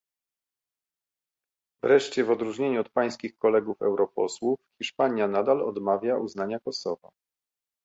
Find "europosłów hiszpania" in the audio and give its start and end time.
3.81-5.27